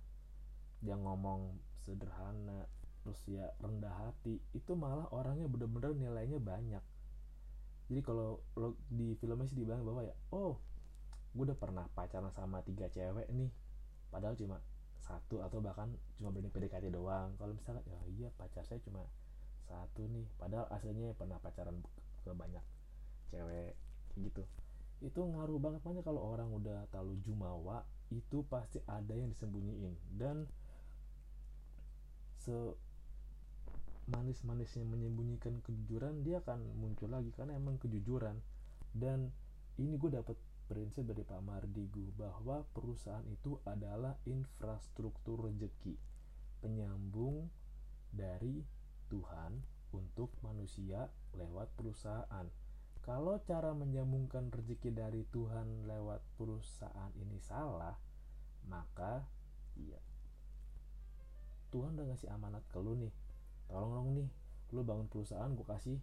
Yang 0.81 1.01
ngomong 1.05 1.41
sederhana 1.85 2.65
terus 3.07 3.23
ya 3.31 3.47
rendah 3.63 3.95
hati 4.03 4.43
itu 4.51 4.73
malah 4.75 5.07
orangnya 5.15 5.47
bener-bener 5.47 5.95
nilainya 5.95 6.43
banyak. 6.43 6.83
Jadi 7.87 8.01
kalau 8.03 8.43
lo 8.59 8.75
di 8.91 9.15
filmnya 9.19 9.47
sih 9.47 9.55
dibilang 9.55 9.87
bahwa 9.87 10.03
ya 10.03 10.15
oh 10.35 10.59
gue 11.37 11.45
udah 11.47 11.55
pernah 11.55 11.87
pacaran 11.95 12.33
sama 12.35 12.65
tiga 12.67 12.91
cewek 12.91 13.29
nih 13.31 13.53
padahal 14.11 14.35
cuma 14.35 14.59
satu 15.07 15.39
atau 15.45 15.63
bahkan 15.63 15.93
cuma 16.19 16.35
berani 16.35 16.51
PDKT 16.51 16.91
doang. 16.91 17.39
Kalau 17.39 17.55
misalnya 17.55 17.87
ya 17.87 18.01
iya 18.11 18.29
pacar 18.35 18.67
saya 18.67 18.83
cuma 18.83 19.07
satu 19.67 20.07
nih. 20.09 20.27
Padahal 20.39 20.71
aslinya 20.73 21.13
pernah 21.19 21.37
pacaran 21.43 21.83
ke 22.25 22.31
banyak 22.33 22.63
cewek 23.31 23.75
gitu. 24.19 24.43
Itu 25.03 25.21
ngaruh 25.27 25.61
banget. 25.61 25.83
Banyak 25.83 26.05
kalau 26.07 26.23
orang 26.23 26.51
udah 26.55 26.89
terlalu 26.91 27.19
jumawa 27.27 27.85
itu 28.15 28.47
pasti 28.47 28.81
ada 28.87 29.13
yang 29.13 29.29
disembunyiin. 29.31 29.95
Dan 30.15 30.47
se 32.41 32.55
manis-manisnya 34.07 34.87
menyembunyikan 34.87 35.59
kejujuran 35.67 36.23
dia 36.23 36.39
akan 36.39 36.63
muncul 36.79 37.11
lagi 37.11 37.35
karena 37.35 37.59
emang 37.59 37.77
kejujuran. 37.83 38.39
Dan 38.95 39.35
ini 39.77 39.99
gue 39.99 40.15
dapet 40.15 40.39
prinsip 40.67 41.07
dari 41.07 41.23
Pak 41.23 41.43
Mardigu 41.43 42.11
bahwa 42.19 42.67
perusahaan 42.75 43.23
itu 43.31 43.59
adalah 43.67 44.19
infrastruktur 44.27 45.47
rezeki 45.47 45.95
penyambung 46.59 47.47
dari 48.11 48.67
Tuhan 49.09 49.63
untuk 49.95 50.31
manusia 50.43 51.09
lewat 51.37 51.71
perusahaan. 51.79 52.47
Kalau 53.07 53.39
cara 53.47 53.71
menyambungkan 53.71 54.51
rezeki 54.51 54.91
dari 54.91 55.23
Tuhan 55.31 55.87
lewat 55.87 56.21
perusahaan 56.35 57.13
ini 57.15 57.39
salah, 57.39 57.95
maka 58.67 59.23
iya. 59.79 60.03
Tuhan 61.71 61.95
udah 61.95 62.07
ngasih 62.11 62.31
amanat 62.35 62.67
ke 62.67 62.83
lu 62.83 62.99
nih. 62.99 63.15
Tolong 63.71 63.93
dong 63.95 64.09
nih, 64.19 64.29
lu 64.75 64.83
bangun 64.83 65.07
perusahaan, 65.07 65.51
gue 65.55 65.67
kasih 65.67 65.99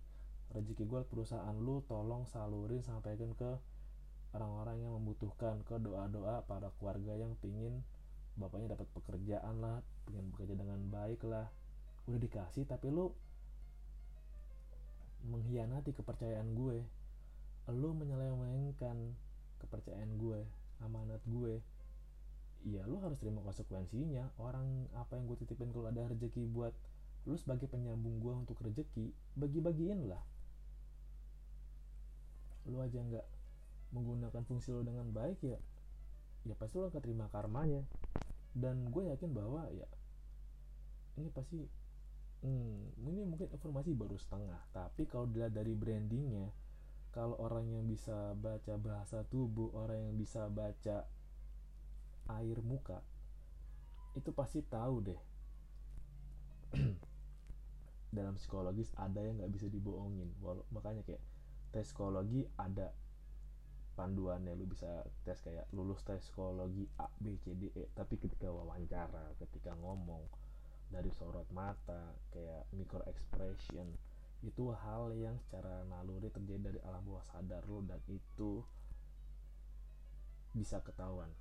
rezeki 0.56 0.84
gue 0.88 1.02
perusahaan 1.08 1.56
lu, 1.60 1.84
tolong 1.88 2.24
salurin 2.30 2.84
sampaikan 2.84 3.36
ke 3.36 3.52
orang-orang 4.32 4.84
yang 4.84 4.94
membutuhkan, 4.96 5.60
ke 5.68 5.76
doa-doa 5.80 6.48
para 6.48 6.72
keluarga 6.80 7.20
yang 7.20 7.36
pingin 7.44 7.84
bapaknya 8.34 8.74
dapat 8.74 8.88
pekerjaan 8.98 9.62
lah, 9.62 9.86
pengen 10.10 10.34
bekerja 10.34 10.58
dengan 10.58 10.80
baik 10.90 11.22
lah, 11.26 11.50
udah 12.04 12.20
dikasih 12.20 12.68
tapi 12.68 12.92
lu 12.92 13.16
mengkhianati 15.28 15.96
kepercayaan 15.96 16.52
gue. 16.56 16.84
Lu 17.72 17.90
menyelewengkan 17.96 19.16
kepercayaan 19.64 20.20
gue 20.20 20.44
amanat 20.84 21.24
gue. 21.24 21.64
Ya 22.68 22.84
lu 22.88 23.00
harus 23.00 23.20
terima 23.20 23.40
konsekuensinya. 23.44 24.32
Orang 24.36 24.92
apa 25.00 25.16
yang 25.16 25.28
gue 25.32 25.40
titipin 25.40 25.72
kalau 25.72 25.88
ada 25.88 26.08
rezeki 26.12 26.44
buat 26.52 26.76
lu 27.24 27.40
sebagai 27.40 27.72
penyambung 27.72 28.20
gue 28.20 28.34
untuk 28.36 28.60
rezeki 28.60 29.16
bagi-bagiin 29.40 30.12
lah. 30.12 30.20
Lu 32.68 32.84
aja 32.84 33.00
nggak 33.00 33.28
menggunakan 33.96 34.44
fungsi 34.44 34.74
lu 34.74 34.82
dengan 34.82 35.06
baik 35.14 35.38
ya 35.46 35.60
ya 36.44 36.58
pasti 36.60 36.76
lu 36.76 36.92
akan 36.92 37.00
terima 37.00 37.32
karmanya. 37.32 37.80
Dan 38.52 38.92
gue 38.92 39.08
yakin 39.08 39.32
bahwa 39.32 39.72
ya 39.72 39.88
ini 41.16 41.32
pasti 41.32 41.64
hmm, 42.44 43.08
ini 43.08 43.22
mungkin 43.26 43.48
informasi 43.50 43.96
baru 43.96 44.20
setengah 44.20 44.60
tapi 44.76 45.08
kalau 45.08 45.26
dilihat 45.32 45.56
dari 45.56 45.74
brandingnya 45.74 46.52
kalau 47.14 47.38
orang 47.38 47.70
yang 47.70 47.86
bisa 47.86 48.34
baca 48.38 48.74
bahasa 48.82 49.22
tubuh 49.30 49.70
orang 49.78 50.12
yang 50.12 50.16
bisa 50.18 50.50
baca 50.50 51.06
air 52.42 52.58
muka 52.66 53.06
itu 54.14 54.30
pasti 54.34 54.62
tahu 54.66 54.96
deh. 55.02 55.22
Dalam 58.18 58.38
psikologis 58.38 58.94
ada 58.98 59.22
yang 59.22 59.42
nggak 59.42 59.54
bisa 59.54 59.66
dibohongin 59.70 60.30
Walau, 60.38 60.66
makanya 60.70 61.02
kayak 61.02 61.22
tes 61.74 61.90
psikologi 61.90 62.46
ada 62.62 62.94
panduannya 63.94 64.54
lu 64.58 64.70
bisa 64.70 65.06
tes 65.26 65.38
kayak 65.42 65.66
lulus 65.74 66.02
tes 66.06 66.22
psikologi 66.22 66.86
A 66.98 67.10
B 67.18 67.38
C 67.42 67.58
D 67.58 67.70
E 67.74 67.90
tapi 67.94 68.18
ketika 68.22 68.50
wawancara 68.50 69.34
ketika 69.42 69.74
ngomong 69.78 70.26
dari 70.94 71.10
sorot 71.10 71.50
mata 71.50 72.14
kayak 72.30 72.70
micro 72.78 73.02
expression 73.10 73.90
itu 74.44 74.76
hal 74.76 75.10
yang 75.16 75.40
secara 75.48 75.88
naluri 75.88 76.28
terjadi 76.30 76.70
dari 76.70 76.80
alam 76.84 77.02
bawah 77.08 77.24
sadar 77.26 77.64
lo 77.66 77.82
dan 77.82 77.98
itu 78.12 78.62
bisa 80.54 80.78
ketahuan 80.86 81.32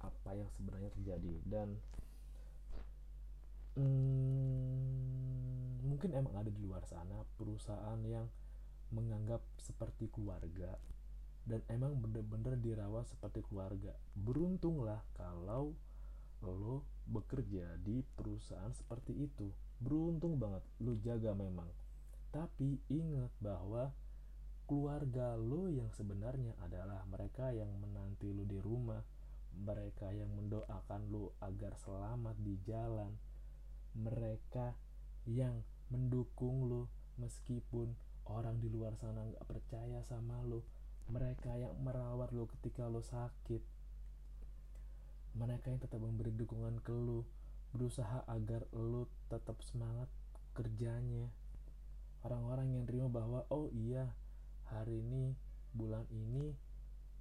apa 0.00 0.30
yang 0.36 0.48
sebenarnya 0.54 0.92
terjadi. 0.92 1.34
Dan 1.42 1.80
hmm, 3.80 5.88
mungkin 5.88 6.10
emang 6.12 6.36
ada 6.36 6.52
di 6.52 6.60
luar 6.60 6.84
sana 6.84 7.24
perusahaan 7.40 7.98
yang 8.04 8.28
menganggap 8.92 9.40
seperti 9.56 10.12
keluarga 10.12 10.76
dan 11.48 11.64
emang 11.72 11.96
bener-bener 11.96 12.60
dirawat 12.60 13.08
seperti 13.08 13.40
keluarga. 13.48 13.96
Beruntunglah 14.14 15.00
kalau 15.16 15.72
lo 16.40 16.84
bekerja 17.10 17.76
di 17.82 18.06
perusahaan 18.14 18.70
seperti 18.70 19.12
itu. 19.18 19.50
Beruntung 19.82 20.38
banget 20.38 20.62
lo 20.78 20.94
jaga 21.02 21.34
memang. 21.34 21.66
Tapi 22.30 22.78
ingat 22.86 23.34
bahwa 23.42 23.90
keluarga 24.70 25.34
lo 25.34 25.66
yang 25.66 25.90
sebenarnya 25.90 26.54
adalah 26.62 27.02
mereka 27.10 27.50
yang 27.50 27.68
menanti 27.82 28.30
lo 28.30 28.46
di 28.46 28.62
rumah. 28.62 29.02
Mereka 29.50 30.14
yang 30.14 30.30
mendoakan 30.38 31.10
lo 31.10 31.34
agar 31.42 31.74
selamat 31.82 32.38
di 32.38 32.54
jalan. 32.62 33.10
Mereka 33.98 34.78
yang 35.26 35.66
mendukung 35.90 36.70
lo 36.70 36.86
meskipun 37.18 37.90
orang 38.30 38.62
di 38.62 38.70
luar 38.70 38.94
sana 38.94 39.26
nggak 39.26 39.42
percaya 39.42 40.06
sama 40.06 40.38
lo 40.46 40.62
mereka 41.10 41.50
yang 41.58 41.74
merawat 41.82 42.30
lo 42.30 42.46
ketika 42.46 42.86
lo 42.86 43.02
sakit 43.02 43.60
mereka 45.34 45.70
yang 45.70 45.78
tetap 45.78 46.02
memberi 46.02 46.34
dukungan 46.34 46.82
ke 46.82 46.90
lu 46.90 47.22
berusaha 47.70 48.26
agar 48.26 48.66
lu 48.74 49.06
tetap 49.30 49.62
semangat 49.62 50.10
kerjanya. 50.58 51.30
Orang-orang 52.26 52.74
yang 52.74 52.84
terima 52.84 53.08
bahwa 53.08 53.46
oh 53.48 53.70
iya 53.72 54.10
hari 54.68 55.00
ini 55.00 55.32
bulan 55.72 56.04
ini 56.10 56.52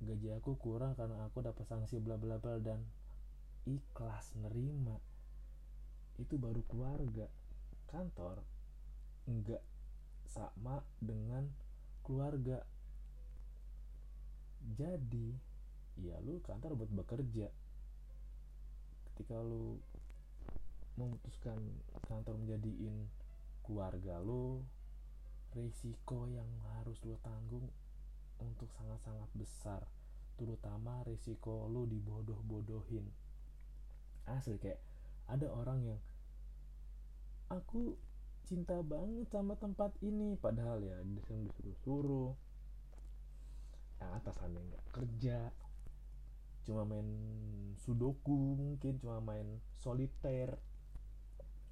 gaji 0.01 0.31
aku 0.35 0.57
kurang 0.57 0.95
karena 0.97 1.27
aku 1.27 1.43
dapat 1.45 1.67
sanksi 1.67 1.99
bla 2.01 2.15
bla 2.17 2.39
bla 2.39 2.57
dan 2.57 2.81
ikhlas 3.67 4.33
nerima 4.41 4.97
itu 6.17 6.35
baru 6.35 6.65
keluarga. 6.67 7.29
Kantor 7.87 8.41
enggak 9.29 9.61
sama 10.25 10.81
dengan 10.99 11.45
keluarga. 12.03 12.65
Jadi 14.75 15.31
ya 15.99 16.19
lu 16.23 16.41
kantor 16.43 16.75
buat 16.75 16.91
bekerja 16.91 17.47
ketika 19.19 19.35
lu 19.43 19.75
memutuskan 20.95 21.59
kantor 22.07 22.39
menjadiin 22.39 23.11
keluarga 23.67 24.15
lu 24.23 24.63
risiko 25.51 26.23
yang 26.31 26.47
harus 26.71 26.95
lu 27.03 27.19
tanggung 27.19 27.67
untuk 28.39 28.71
sangat-sangat 28.79 29.27
besar 29.35 29.83
terutama 30.39 31.03
risiko 31.03 31.67
lu 31.67 31.83
dibodoh-bodohin. 31.91 33.03
Asli 34.23 34.55
kayak 34.55 34.79
ada 35.27 35.51
orang 35.51 35.83
yang 35.83 35.99
aku 37.51 37.99
cinta 38.47 38.79
banget 38.79 39.27
sama 39.35 39.59
tempat 39.59 39.91
ini 39.99 40.39
padahal 40.39 40.79
ya 40.79 40.95
disuruh 41.03 41.75
suruh 41.83 42.31
yang 43.99 44.15
atasannya 44.15 44.63
nggak 44.63 44.85
kerja 44.95 45.51
cuma 46.69 46.85
main 46.85 47.09
sudoku 47.81 48.53
mungkin 48.53 49.01
cuma 49.01 49.17
main 49.17 49.57
soliter 49.81 50.53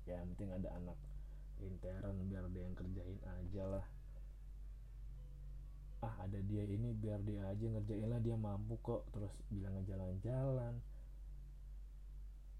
ya 0.10 0.18
yang 0.18 0.34
penting 0.34 0.58
ada 0.58 0.74
anak 0.74 0.98
intern 1.62 2.16
biar 2.30 2.46
dia 2.54 2.63
yang 2.66 2.75
kerjain 2.77 3.20
aja 3.22 3.63
lah. 3.66 3.86
Ah 6.06 6.16
ada 6.30 6.38
dia 6.46 6.63
ini 6.63 6.94
biar 6.94 7.22
dia 7.25 7.42
aja 7.50 7.66
ngerjain 7.66 8.08
lah. 8.08 8.22
Dia 8.22 8.38
mampu 8.38 8.77
kok. 8.82 9.10
Terus 9.13 9.34
bilang 9.50 9.82
jalan-jalan. 9.86 10.77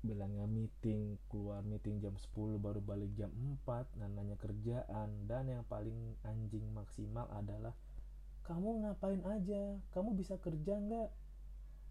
Bilangnya 0.02 0.46
meeting 0.46 1.18
keluar 1.28 1.62
meeting 1.66 2.00
jam 2.02 2.16
10 2.16 2.62
baru 2.62 2.80
balik 2.82 3.12
jam 3.18 3.30
4 3.66 3.98
dan 3.98 4.18
nanya 4.18 4.38
kerjaan. 4.42 5.30
Dan 5.30 5.50
yang 5.50 5.64
paling 5.70 6.18
anjing 6.26 6.66
maksimal 6.74 7.30
adalah 7.34 7.74
kamu 8.46 8.88
ngapain 8.88 9.22
aja? 9.28 9.78
Kamu 9.94 10.16
bisa 10.18 10.40
kerja 10.42 10.80
nggak 10.80 11.27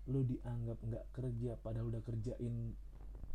lu 0.07 0.23
dianggap 0.23 0.79
nggak 0.83 1.07
kerja 1.15 1.59
padahal 1.61 1.91
udah 1.91 2.03
kerjain 2.07 2.75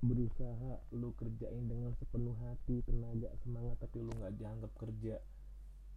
berusaha 0.01 0.81
lu 0.97 1.13
kerjain 1.13 1.67
dengan 1.69 1.93
sepenuh 1.93 2.33
hati 2.41 2.81
tenaga 2.87 3.29
semangat 3.45 3.77
tapi 3.77 4.01
lu 4.01 4.11
nggak 4.17 4.33
dianggap 4.39 4.71
kerja 4.79 5.19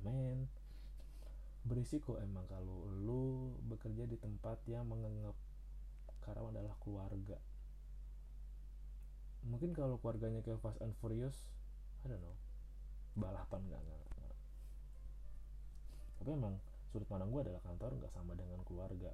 men. 0.03 0.51
Berisiko 1.65 2.21
emang 2.21 2.45
kalau 2.45 2.85
lu 3.01 3.57
bekerja 3.65 4.05
di 4.05 4.21
tempat 4.21 4.61
yang 4.69 4.85
menganggap 4.85 5.33
karena 6.21 6.45
adalah 6.53 6.77
keluarga. 6.85 7.41
Mungkin 9.49 9.73
kalau 9.73 9.97
keluarganya 9.97 10.45
kayak 10.45 10.61
Fast 10.61 10.85
and 10.85 10.93
Furious 11.01 11.49
I 12.05 12.13
don't 12.13 12.21
know. 12.21 12.37
Balapan 13.17 13.65
nggak 13.65 13.81
nggak 13.81 14.05
tapi 16.25 16.41
emang 16.41 16.57
sudut 16.89 17.05
pandang 17.05 17.29
gue 17.29 17.45
adalah 17.45 17.61
kantor 17.69 18.01
nggak 18.01 18.13
sama 18.17 18.33
dengan 18.33 18.57
keluarga 18.65 19.13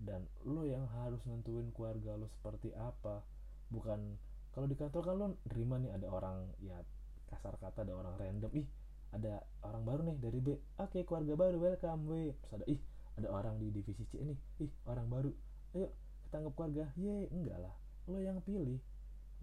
dan 0.00 0.24
lo 0.48 0.64
yang 0.64 0.88
harus 0.96 1.20
nentuin 1.28 1.68
keluarga 1.76 2.16
lo 2.16 2.26
seperti 2.40 2.72
apa. 2.72 3.20
Bukan 3.68 4.16
kalau 4.56 4.66
di 4.66 4.74
kantor 4.74 5.02
kan 5.04 5.14
lo 5.20 5.26
terima 5.46 5.76
nih 5.76 5.92
ada 5.92 6.08
orang 6.08 6.48
ya 6.64 6.80
kasar 7.28 7.60
kata 7.60 7.84
ada 7.84 7.94
orang 7.94 8.16
random. 8.16 8.50
Ih 8.56 8.66
ada 9.12 9.44
orang 9.60 9.82
baru 9.84 10.00
nih 10.08 10.16
dari 10.18 10.38
B. 10.40 10.48
Oke 10.80 11.00
okay, 11.00 11.02
keluarga 11.04 11.36
baru 11.36 11.56
welcome 11.60 12.02
W. 12.08 12.32
Terus 12.32 12.52
ada 12.56 12.66
ih 12.66 12.80
ada 13.20 13.28
orang 13.28 13.60
di 13.60 13.68
divisi 13.68 14.04
C 14.08 14.24
ini 14.24 14.34
ih 14.64 14.72
orang 14.88 15.06
baru. 15.12 15.30
Ayo 15.76 15.92
kita 16.26 16.34
anggap 16.40 16.54
keluarga. 16.56 16.84
Ye 16.96 17.28
enggak 17.28 17.58
lah. 17.60 17.74
Lo 18.08 18.18
yang 18.18 18.40
pilih. 18.40 18.80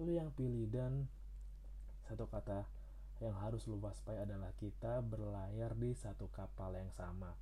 Lo 0.01 0.09
yang 0.09 0.33
pilih. 0.33 0.65
Dan 0.73 1.05
satu 2.09 2.25
kata 2.25 2.65
yang 3.21 3.37
harus 3.37 3.65
lo 3.69 3.77
waspai 3.77 4.17
adalah 4.17 4.49
kita 4.57 5.05
berlayar 5.05 5.77
di 5.77 5.93
satu 5.93 6.25
kapal 6.33 6.73
yang 6.73 6.89
sama. 6.89 7.37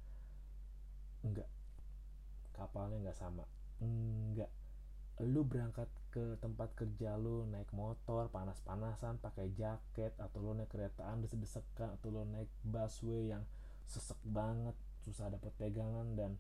Enggak 1.24 1.48
kapalnya 2.56 2.98
enggak 3.04 3.20
sama? 3.20 3.44
Enggak 3.84 4.50
lu 5.24 5.48
berangkat 5.48 5.88
ke 6.12 6.36
tempat 6.44 6.76
kerja 6.76 7.16
lu 7.16 7.48
naik 7.48 7.72
motor 7.72 8.28
panas-panasan 8.28 9.16
pakai 9.24 9.48
jaket 9.56 10.12
atau 10.20 10.44
lu 10.44 10.52
naik 10.52 10.68
keretaan 10.68 11.24
desek-desekan 11.24 11.96
atau 11.96 12.12
lu 12.12 12.28
naik 12.28 12.52
busway 12.68 13.32
yang 13.32 13.48
sesek 13.88 14.20
banget 14.28 14.76
susah 15.08 15.32
dapat 15.32 15.56
pegangan 15.56 16.20
dan 16.20 16.36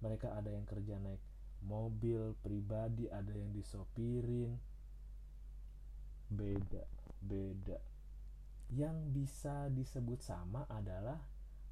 mereka 0.00 0.32
ada 0.32 0.48
yang 0.48 0.64
kerja 0.64 0.96
naik 1.04 1.20
mobil 1.68 2.32
pribadi 2.40 3.12
ada 3.12 3.32
yang 3.32 3.52
disopirin. 3.52 4.56
Beda 6.32 6.88
beda. 7.20 7.76
Yang 8.72 8.96
bisa 9.12 9.68
disebut 9.68 10.24
sama 10.24 10.64
adalah 10.72 11.20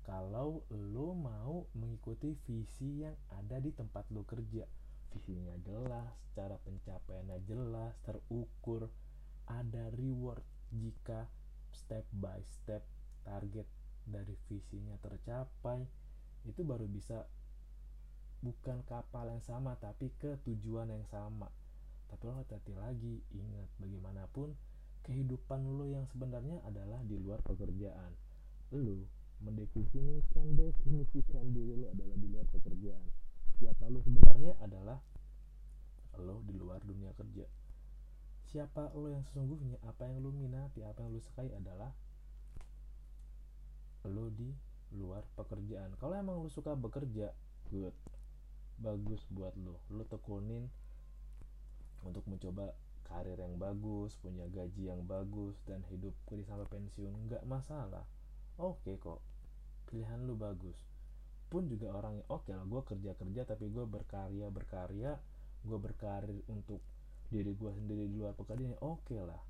kalau 0.03 0.67
lo 0.71 1.15
mau 1.15 1.67
mengikuti 1.79 2.35
visi 2.43 3.07
yang 3.07 3.15
ada 3.39 3.63
di 3.63 3.71
tempat 3.71 4.11
lo 4.11 4.27
kerja. 4.27 4.67
Visinya 5.15 5.55
jelas 5.63 6.11
cara 6.35 6.59
pencapaiannya 6.59 7.39
jelas 7.47 7.95
terukur. 8.03 8.91
Ada 9.47 9.91
reward 9.95 10.43
jika 10.73 11.29
step 11.71 12.07
by 12.19 12.41
step 12.47 12.83
target 13.23 13.67
dari 14.03 14.35
visinya 14.51 14.99
tercapai 14.99 15.87
itu 16.43 16.67
baru 16.67 16.91
bisa 16.91 17.23
bukan 18.43 18.83
kapal 18.91 19.31
yang 19.31 19.43
sama 19.43 19.79
tapi 19.79 20.11
ke 20.19 20.35
tujuan 20.43 20.91
yang 20.91 21.07
sama. 21.07 21.47
Tapi 22.11 22.23
lo 22.27 22.35
hati-hati 22.43 22.75
lagi 22.75 23.23
ingat 23.31 23.71
bagaimanapun 23.79 24.53
kehidupan 25.07 25.63
lo 25.79 25.87
yang 25.87 26.07
sebenarnya 26.11 26.59
adalah 26.67 26.99
di 27.07 27.17
luar 27.19 27.39
pekerjaan. 27.47 28.13
Lo 28.75 28.83
mendefinisikan 29.43 30.55
definisikan 30.55 31.51
diri 31.51 31.75
lo 31.75 31.91
adalah 31.91 32.17
di 32.17 32.29
luar 32.31 32.47
pekerjaan. 32.55 33.03
Siapa 33.59 33.91
lo 33.91 33.99
sebenarnya 34.03 34.55
adalah 34.63 34.99
lo 36.19 36.43
di 36.47 36.55
luar 36.55 36.79
dunia 36.87 37.11
kerja. 37.19 37.47
Siapa 38.47 38.95
lo 38.95 39.11
yang 39.11 39.27
sesungguhnya 39.27 39.83
apa 39.83 40.07
yang 40.07 40.23
lo 40.23 40.31
minati 40.31 40.87
apa 40.87 41.03
yang 41.03 41.11
lo 41.15 41.21
sukai 41.23 41.51
adalah 41.51 41.91
lo 44.07 44.31
di 44.31 44.51
luar 44.95 45.27
pekerjaan. 45.35 45.95
Kalau 45.99 46.15
emang 46.15 46.39
lo 46.39 46.51
suka 46.51 46.79
bekerja 46.79 47.35
good. 47.71 47.95
Bagus 48.83 49.27
buat 49.31 49.55
lo 49.59 49.79
lo 49.91 50.07
tekunin 50.07 50.67
untuk 52.03 52.27
mencoba 52.27 52.75
karir 53.07 53.39
yang 53.39 53.61
bagus 53.61 54.17
punya 54.19 54.49
gaji 54.51 54.91
yang 54.91 55.07
bagus 55.07 55.55
dan 55.67 55.83
hidup 55.91 56.15
di 56.31 56.43
sampai 56.47 56.67
pensiun. 56.67 57.31
Nggak 57.31 57.43
masalah 57.47 58.07
oke 58.63 58.87
okay 58.87 58.95
kok 59.03 59.19
pilihan 59.91 60.23
lu 60.23 60.39
bagus. 60.39 60.79
Pun 61.51 61.67
juga 61.69 61.93
orang 61.93 62.23
yang 62.23 62.29
oke 62.31 62.47
okay 62.47 62.55
lah 62.55 62.65
gue 62.65 62.83
kerja 62.87 63.13
kerja 63.19 63.43
tapi 63.45 63.69
gue 63.69 63.85
berkarya 63.85 64.47
berkarya 64.49 65.19
gue 65.63 65.79
berkarir 65.79 66.43
untuk 66.49 66.81
diri 67.29 67.53
gue 67.55 67.71
sendiri 67.75 68.07
di 68.07 68.17
luar 68.23 68.39
pekerjaan 68.39 68.79
oke 68.79 69.03
okay 69.11 69.21
lah. 69.21 69.43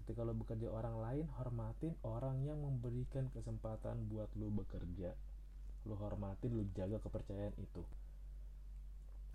Ketika 0.00 0.24
lo 0.24 0.32
bekerja 0.32 0.72
orang 0.72 0.96
lain 1.04 1.26
hormatin 1.36 1.92
orang 2.02 2.40
yang 2.42 2.58
memberikan 2.58 3.28
kesempatan 3.30 4.08
buat 4.08 4.32
lo 4.40 4.48
bekerja. 4.50 5.12
Lo 5.84 5.94
hormatin 6.00 6.56
lo 6.56 6.64
jaga 6.72 6.96
kepercayaan 6.98 7.54
itu. 7.60 7.84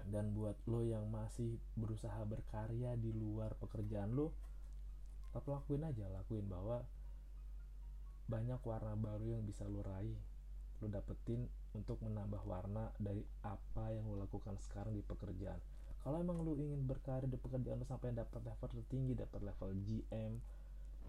Dan 0.02 0.34
buat 0.34 0.58
lo 0.66 0.82
yang 0.82 1.06
masih 1.14 1.62
berusaha 1.78 2.26
berkarya 2.26 2.98
di 2.98 3.14
luar 3.14 3.54
pekerjaan 3.62 4.18
lo 4.18 4.34
tetap 5.32 5.48
lakuin 5.48 5.88
aja 5.88 6.12
lakuin 6.12 6.44
bahwa 6.52 6.84
banyak 8.32 8.64
warna 8.64 8.96
baru 8.96 9.36
yang 9.36 9.44
bisa 9.44 9.68
lo 9.68 9.84
raih 9.84 10.16
lo 10.82 10.88
dapetin 10.90 11.46
untuk 11.78 12.02
menambah 12.02 12.42
warna 12.48 12.90
dari 12.98 13.22
apa 13.46 13.94
yang 13.94 14.08
lo 14.10 14.18
lakukan 14.18 14.58
sekarang 14.58 14.98
di 14.98 15.06
pekerjaan. 15.06 15.62
Kalau 16.02 16.18
emang 16.18 16.42
lo 16.42 16.58
ingin 16.58 16.90
berkarir 16.90 17.30
di 17.30 17.38
pekerjaan 17.38 17.78
lo 17.78 17.86
sampai 17.86 18.18
dapat 18.18 18.42
level 18.42 18.68
tertinggi 18.72 19.14
dapat 19.14 19.46
level 19.46 19.70
GM 19.86 20.42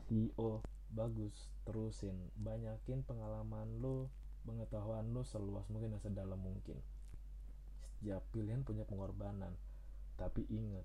CEO 0.05 0.61
bagus 0.93 1.49
terusin. 1.65 2.13
Banyakin 2.37 3.01
pengalaman 3.09 3.81
lo 3.81 4.13
pengetahuan 4.45 5.09
lo 5.17 5.25
seluas 5.25 5.65
mungkin 5.73 5.97
dan 5.97 6.03
sedalam 6.05 6.37
mungkin. 6.37 6.77
Setiap 7.97 8.21
pilihan 8.29 8.61
punya 8.61 8.85
pengorbanan. 8.85 9.57
Tapi 10.21 10.45
ingat 10.53 10.85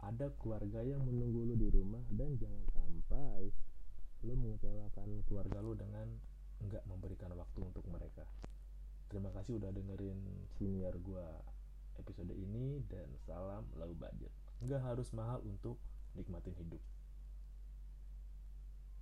ada 0.00 0.32
keluarga 0.40 0.80
yang 0.80 1.04
menunggu 1.04 1.52
lu 1.52 1.54
di 1.60 1.68
rumah 1.68 2.00
dan 2.08 2.40
jangan 2.40 2.64
sampai 2.72 3.52
lu 4.24 4.34
mengecewakan 4.40 5.20
keluarga 5.28 5.60
lu 5.60 5.76
dengan 5.76 6.08
nggak 6.64 6.84
memberikan 6.88 7.30
waktu 7.36 7.60
untuk 7.60 7.84
mereka. 7.92 8.24
Terima 9.12 9.28
kasih 9.36 9.60
udah 9.60 9.68
dengerin 9.68 10.48
senior 10.56 10.96
gua 11.04 11.28
episode 12.00 12.32
ini 12.32 12.80
dan 12.88 13.06
salam 13.28 13.68
low 13.76 13.92
budget. 13.92 14.32
Nggak 14.64 14.80
harus 14.80 15.12
mahal 15.12 15.44
untuk 15.44 15.76
nikmatin 16.16 16.56
hidup 16.56 16.80